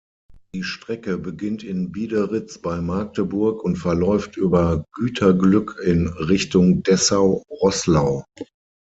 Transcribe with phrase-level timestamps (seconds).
[0.55, 8.25] Die Strecke beginnt in Biederitz bei Magdeburg und verläuft über Güterglück in Richtung Dessau-Roßlau.